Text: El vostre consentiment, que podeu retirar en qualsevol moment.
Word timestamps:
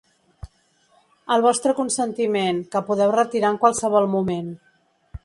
El 1.35 1.43
vostre 1.47 1.75
consentiment, 1.81 2.63
que 2.75 2.83
podeu 2.89 3.13
retirar 3.19 3.55
en 3.57 3.63
qualsevol 3.65 4.09
moment. 4.15 4.49